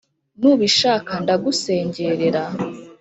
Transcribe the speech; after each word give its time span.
nubishaka 0.39 1.11
ndagusengerera. 1.23 2.43